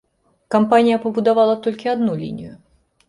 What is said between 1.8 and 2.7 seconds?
адну лінію.